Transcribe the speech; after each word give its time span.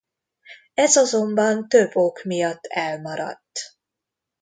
Ez 0.73 0.95
azonban 0.95 1.67
több 1.67 1.95
ok 1.95 2.23
miatt 2.23 2.65
elmaradt. 2.65 3.59